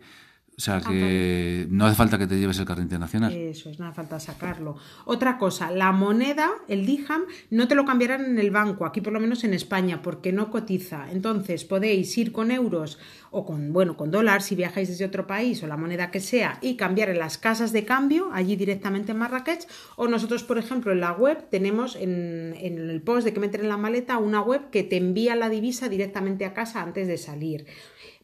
[0.58, 3.30] O sea que no hace falta que te lleves el carnet internacional.
[3.30, 4.78] Eso es, no hace falta sacarlo.
[5.04, 9.12] Otra cosa, la moneda, el DIHAM, no te lo cambiarán en el banco, aquí por
[9.12, 11.10] lo menos en España, porque no cotiza.
[11.12, 12.98] Entonces podéis ir con euros
[13.30, 16.58] o con, bueno, con dólares si viajáis desde otro país o la moneda que sea
[16.62, 19.68] y cambiar en las casas de cambio, allí directamente en Marrakech.
[19.96, 23.60] O nosotros, por ejemplo, en la web tenemos en, en el post de que meter
[23.60, 27.18] en la maleta una web que te envía la divisa directamente a casa antes de
[27.18, 27.66] salir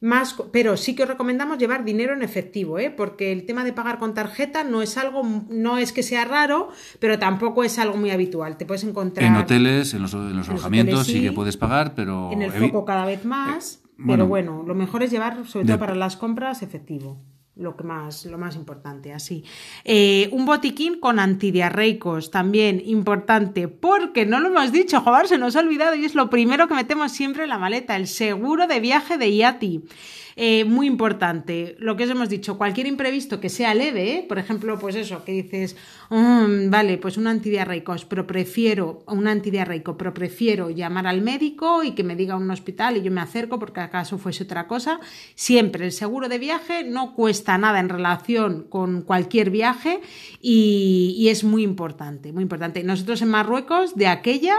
[0.03, 2.91] más, pero sí que os recomendamos llevar dinero en efectivo, ¿eh?
[2.91, 6.69] porque el tema de pagar con tarjeta no es algo, no es que sea raro,
[6.99, 8.57] pero tampoco es algo muy habitual.
[8.57, 12.51] Te puedes encontrar en hoteles, en los, alojamientos sí, que puedes pagar, pero en el
[12.51, 13.81] foco cada vez más.
[13.99, 17.21] Eh, pero bueno, lo mejor es llevar, sobre todo para las compras, efectivo
[17.55, 19.45] lo que más, lo más importante, así.
[19.85, 25.57] Eh, un botiquín con antidiarreicos, también importante, porque no lo hemos dicho, joder, se nos
[25.57, 28.81] ha olvidado y es lo primero que metemos siempre en la maleta, el seguro de
[28.81, 29.83] viaje de IATI.
[30.37, 34.79] Eh, muy importante, lo que os hemos dicho, cualquier imprevisto que sea leve, por ejemplo,
[34.79, 35.77] pues eso, que dices,
[36.11, 41.93] mm, vale, pues un antidiarreico, pero prefiero, un antidiarreico, pero prefiero llamar al médico y
[41.93, 45.01] que me diga un hospital y yo me acerco porque acaso fuese otra cosa.
[45.35, 50.01] Siempre el seguro de viaje no cuesta nada en relación con cualquier viaje
[50.41, 52.83] y, y es muy importante, muy importante.
[52.83, 54.57] Nosotros en Marruecos, de aquella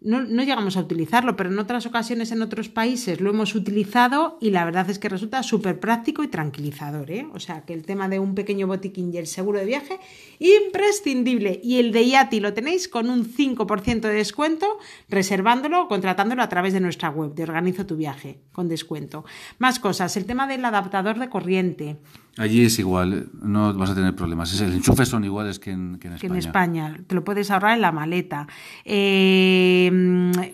[0.00, 4.50] no, llegamos a utilizarlo, pero en otras ocasiones en otros países lo hemos utilizado y
[4.50, 7.10] la verdad es que resulta súper práctico y tranquilizador.
[7.10, 7.26] ¿eh?
[7.34, 9.98] O sea que el tema de un pequeño botiquín y el seguro de viaje,
[10.38, 11.60] imprescindible.
[11.64, 16.48] Y el de IATI lo tenéis con un 5% de descuento reservándolo o contratándolo a
[16.48, 19.24] través de nuestra web de Organizo tu viaje con descuento.
[19.58, 21.96] Más cosas, el tema del adaptador de corriente.
[22.38, 24.52] Allí es igual, no vas a tener problemas.
[24.54, 26.32] Es- El enchufe son iguales que en, que en que España.
[26.32, 26.96] en España.
[27.06, 28.46] Te lo puedes ahorrar en la maleta.
[28.84, 29.90] Eh,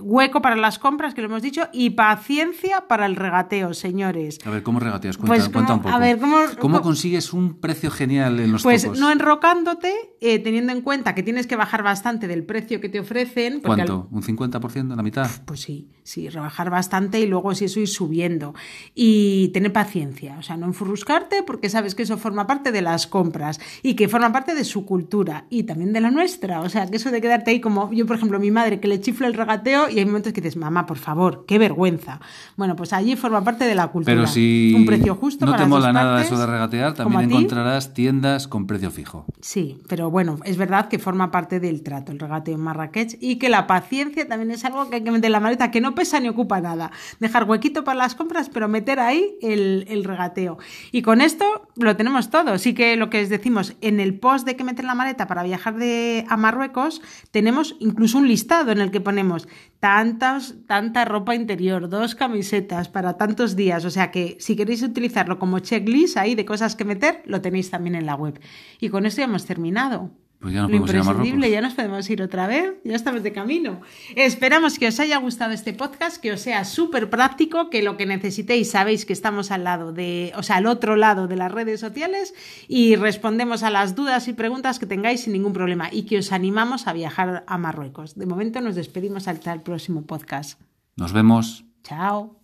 [0.01, 4.39] hueco para las compras, que lo hemos dicho, y paciencia para el regateo, señores.
[4.47, 5.17] A ver, ¿cómo regateas?
[5.17, 5.95] Cuenta, Pues, cuenta ¿cómo- un poco.
[5.95, 8.99] a ver, ¿cómo- cómo- consigues un precio genial en los Pues topos?
[8.99, 13.01] no enrocándote, eh, teniendo en cuenta que tienes que bajar bastante del precio que te
[13.01, 13.55] ofrecen.
[13.55, 14.09] al- ¿Cuánto?
[14.11, 14.95] ¿Un 50%?
[14.97, 15.29] ¿La mitad?
[15.45, 18.55] Pues sí, sí, rebajar bastante y luego si eso ir subiendo.
[18.95, 23.07] Y tener paciencia, o sea, no enfurruscarte porque sabes que eso forma parte de las
[23.07, 26.61] compras y que forma parte de su cultura y también de la nuestra.
[26.61, 29.01] O sea, que eso de quedarte ahí como yo, por ejemplo, mi madre que le
[29.01, 32.21] chifla el regateo y hay momentos que dices, mamá, por favor, qué vergüenza.
[32.57, 34.15] Bueno, pues allí forma parte de la cultura.
[34.15, 37.95] Pero si Un precio justo no para te mola nada eso de regatear, también encontrarás
[37.95, 39.27] tiendas con precio fijo.
[39.41, 43.37] Sí, pero bueno, es verdad que forma parte del trato, el regateo en Marrakech, y
[43.37, 45.95] que la paciencia también es algo que hay que meter en la maleta, que no
[45.95, 46.91] pesa ni ocupa nada.
[47.21, 50.59] Dejar huequito para las compras, pero meter ahí el, el regateo.
[50.93, 51.45] Y con esto
[51.77, 52.59] lo tenemos todo.
[52.59, 55.43] Sí que lo que os decimos, en el post de que meter la maleta para
[55.43, 59.49] viajar de, a Marruecos, tenemos incluso un listado en el que ponemos
[59.81, 63.85] tantas, tanta ropa interior, dos camisetas para tantos días.
[63.85, 67.71] O sea que si queréis utilizarlo como checklist ahí de cosas que meter, lo tenéis
[67.71, 68.41] también en la web.
[68.81, 70.11] Y con esto ya hemos terminado.
[70.41, 72.95] Pues ya no Lo podemos ir a imprescindible, ya nos podemos ir otra vez, ya
[72.95, 73.81] estamos de camino.
[74.15, 78.05] Esperamos que os haya gustado este podcast, que os sea súper práctico, que lo que
[78.05, 81.81] necesitéis sabéis que estamos al lado de, o sea, al otro lado de las redes
[81.81, 82.35] sociales
[82.69, 86.31] y respondemos a las dudas y preguntas que tengáis sin ningún problema y que os
[86.31, 88.15] animamos a viajar a Marruecos.
[88.15, 90.61] De momento nos despedimos hasta el próximo podcast.
[90.97, 91.65] Nos vemos.
[91.83, 92.44] Chao.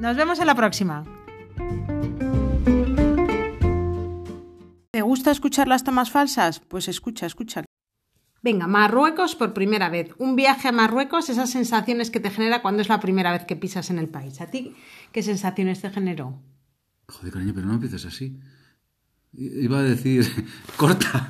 [0.00, 1.04] Nos vemos en la próxima.
[4.90, 6.58] ¿Te gusta escuchar las tomas falsas?
[6.58, 7.66] Pues escucha, escucha.
[8.40, 10.14] Venga, Marruecos por primera vez.
[10.16, 13.56] Un viaje a Marruecos, esas sensaciones que te genera cuando es la primera vez que
[13.56, 14.40] pisas en el país.
[14.40, 14.74] ¿A ti
[15.12, 16.40] qué sensaciones te generó?
[17.06, 18.40] Joder, cariño, pero no empieces así.
[19.34, 20.24] Iba a decir,
[20.78, 21.28] corta.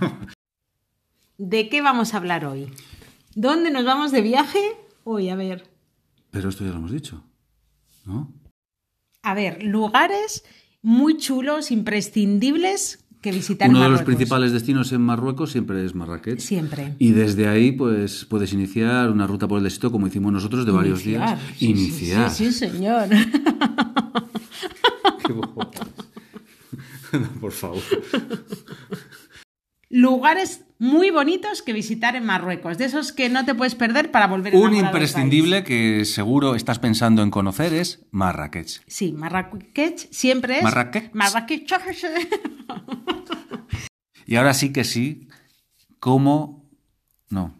[1.38, 2.72] ¿De qué vamos a hablar hoy?
[3.34, 4.60] ¿Dónde nos vamos de viaje?
[5.02, 5.68] Hoy, a ver.
[6.30, 7.24] Pero esto ya lo hemos dicho,
[8.06, 8.39] ¿no?
[9.22, 10.44] A ver, lugares
[10.82, 16.38] muy chulos, imprescindibles que visitar Uno de los principales destinos en Marruecos siempre es Marrakech.
[16.40, 16.94] Siempre.
[16.98, 20.72] Y desde ahí, pues, puedes iniciar una ruta por el desierto, como hicimos nosotros, de
[20.72, 21.50] varios Iniciar, días.
[21.58, 22.30] sí, iniciar.
[22.30, 23.08] Sí, sí, señor.
[25.26, 25.34] Qué
[27.40, 27.82] por favor.
[29.90, 34.28] Lugares muy bonitos que visitar en Marruecos, de esos que no te puedes perder para
[34.28, 38.82] volver a Un imprescindible que seguro estás pensando en conocer es Marrakech.
[38.86, 40.62] Sí, Marrakech siempre es.
[40.62, 41.12] Marrakech.
[41.12, 41.68] Marrakech.
[44.26, 45.26] Y ahora sí que sí,
[45.98, 46.70] ¿cómo?
[47.30, 47.59] No.